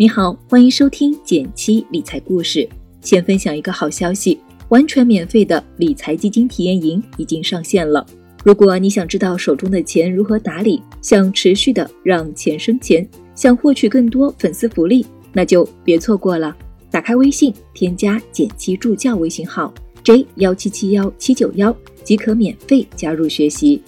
[0.00, 2.66] 你好，欢迎收听减七理财故事。
[3.02, 8.06] 先分享一个好消息，完全免费的理财基金体验营已经上线了。
[8.42, 15.04] 如果你想知道手中的钱如何打理，想持续的让钱生钱，想获取更多粉丝福利，
[15.34, 16.56] 那就别错过了。
[16.90, 19.70] 打开微信，添加减七助教微信号
[20.02, 23.82] j 幺七七幺七九幺，即可免费加入学习。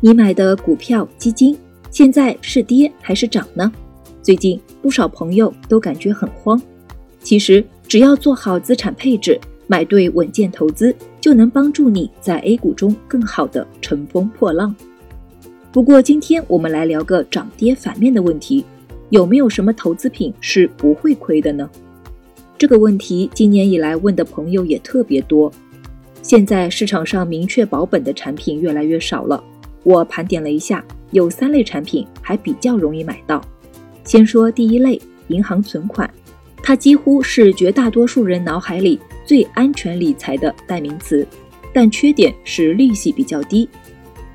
[0.00, 1.56] 你买的股票基金。
[1.94, 3.70] 现在是跌还是涨呢？
[4.20, 6.60] 最近不少朋友都感觉很慌。
[7.22, 14.74] 其实只要做好资产配置，买对稳健投资，就能帮助你在 A 股中更好的乘风破浪。
[15.70, 18.64] 不过今天我们来聊个涨跌反面的问题：
[19.10, 21.70] 有没有什么投资品是不会亏的呢？
[22.58, 25.48] 这个问题今年以来问的朋友也特别多。
[26.22, 29.40] 现在市场上明确保本的产品越来越少了。
[29.84, 30.84] 我盘点了一下。
[31.14, 33.40] 有三类产品还比较容易买到。
[34.02, 36.08] 先说第一类，银行存款，
[36.60, 41.24] 它几乎是绝大多数人脑海里最安全理财的代名词，
[41.72, 43.68] 但缺点是利息比较低。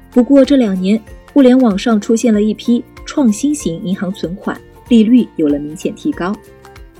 [0.10, 1.00] 不过这两年，
[1.34, 6.34] 互联网上出现了一批创新型银行存款，利率有了明显提高，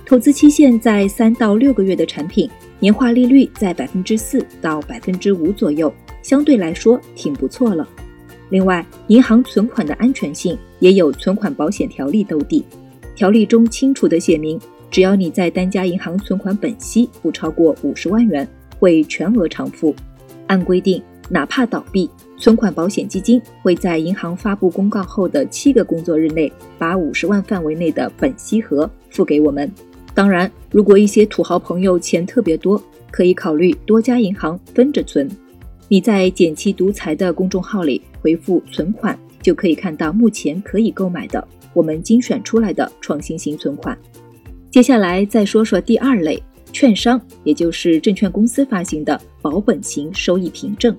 [0.04, 7.88] 投资期限在三到六个月的产品，年化利率在百分之四到百分之五左右，相对来说挺不错了。
[8.50, 12.64] 另外，银行存款的安全性也有存款保险条例兜底，
[13.14, 18.46] 条例中清楚地写明，只要你在单家银行存款本息不超过五十万元，
[18.78, 19.94] 会全额偿付。
[20.48, 29.70] 按规定，哪怕倒闭，存款保险基金会在银行发布公告后的七个工作日内，把五十万范围内的本息额付给我们。
[30.12, 35.30] 当然，如果一些土豪朋友钱特别多，可以考虑多家银行分着存。
[35.92, 43.98] 你在“减七独裁”的公众号里回复“存款”，就可以看到目前可以购买的我们精选出来的创新型存款。
[44.70, 46.40] 接下来再说说第二类，
[46.72, 50.96] 券商，也就是证券公司发行的保本型收益凭证。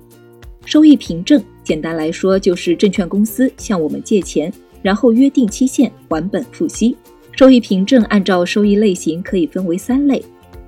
[0.66, 4.52] 收益凭证简单来说就是证券公司向我们借钱，
[4.82, 6.94] 然后约定期限还本付息。
[7.30, 10.22] 收益凭证按照收益类型可以分为三类。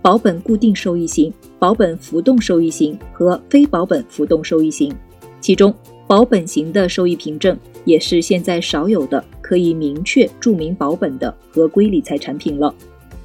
[0.05, 4.95] 保本固定收益型、保本浮动收益型和非保本浮动收益型，
[5.41, 5.75] 其中
[6.07, 12.75] 保本型的收益凭证也是现在少有的可以明确注明保本的合规理财产品了。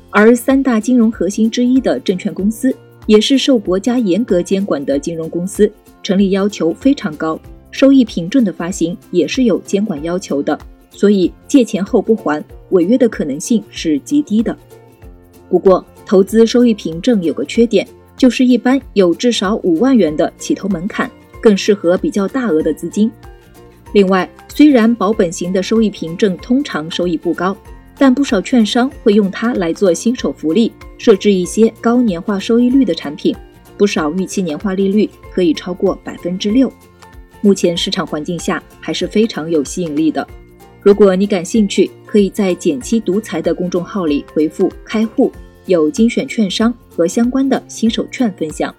[0.09, 2.73] 而三大金融核心之一的证券公司，
[3.07, 5.69] 也是受国家严格监管的金融公司，
[6.01, 7.38] 成立要求非常高，
[7.72, 10.57] 收益凭证的发行也是有监管要求的，
[10.91, 14.57] 所以借钱后不还，违约的可能性是极低的。
[15.50, 17.88] 不过，投资收益凭证有个缺点，
[18.18, 21.08] 就是一般有至少五万元的起投门槛，
[21.40, 23.12] 更适合比较大额的资金。
[23.94, 27.56] 另外，虽然保本型的收益凭证通常收益不高，
[27.96, 33.36] 但不少券商会用它来做新手福利，设置一些高年化收益率的产品，
[33.78, 36.74] 不少预期年化利率可以超过百分之六。
[37.41, 40.28] 目前市场环境下还是非常有吸引力的。
[40.81, 45.31] 如果你感兴趣，可以在“减七独裁”的公众号里回复“开户”。
[45.69, 48.74] 有精选券商和相关的新手券分享。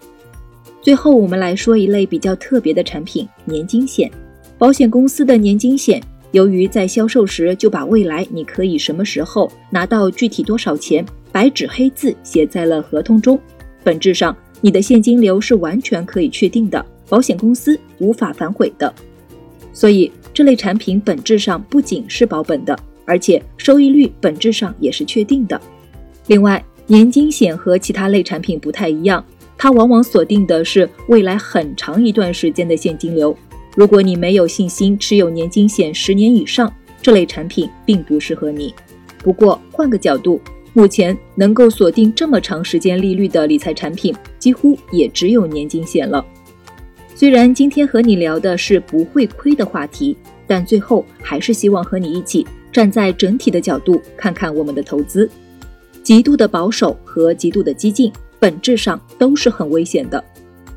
[0.82, 4.10] 最后，我们来说一类比较特别的产品——年金险。
[4.58, 6.02] 保险公司的年金险，
[6.32, 13.38] 由于在销售时就把未来你可以什么时候拿到具体多少钱白纸黑字写在了合同中，
[13.84, 18.92] 本质上你的现金流是完全可以确定的，保险公司无法反悔的。
[19.72, 25.60] 所以，这类产品本质上不仅是保本的，而且收益率本质上也是确定的。
[26.26, 29.24] 另外，年金险和其他类产品不太一样，
[29.56, 33.32] 它往往锁定的是未来很长一段时间的现金流。
[33.76, 38.74] 如果你没有信心持有年金险十年以上，这类产品并不适合你。
[39.18, 40.40] 不过换个角度，
[40.72, 46.26] 目前能够锁定这么长时间利率的理财产品，几乎也只有年金险了。
[47.14, 55.30] 虽然今天和你聊的是不会亏的话题，但最后还是希望和你一起站在整体的角度看看我们的投资。
[56.02, 60.22] 极度的保守和极度的激进，本质上都是很危险的。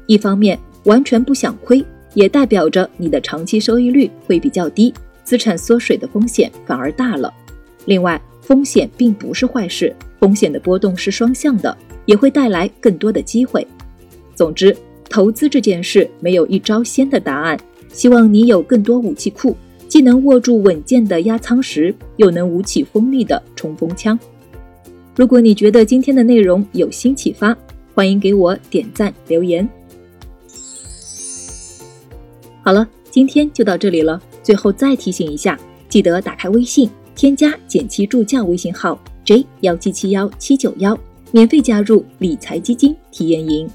[0.05, 1.83] 一方面，完全不想亏，
[2.13, 4.93] 也代表着你的长期收益率会比较低，
[5.23, 7.33] 资产缩水的风险反而大了。
[7.85, 11.75] 另外，风险并不是坏事，风险的波动是双向的，
[12.05, 13.65] 也会带来更多的机会。
[14.35, 14.75] 总之，
[15.09, 17.57] 投资这件事没有一招鲜的答案，
[17.93, 19.55] 希望你有更多武器库，
[19.87, 24.19] 既能握住稳健的压舱石，又能舞起锋利的冲锋枪。
[25.15, 27.55] 如果你觉得今天的内容有新启发，
[27.93, 29.67] 欢迎给我点赞留言。
[32.63, 34.19] 好了，今天就到这里了。
[34.41, 40.97] 最后再提醒一下，记得打开微信，添加简七助教微信号 j 幺七七幺七九幺，
[41.31, 43.69] 免费加入理财基金体验营。